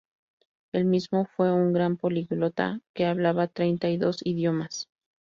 [0.71, 4.89] Él mismo fue un gran políglota que hablaba treinta y dos idiomas.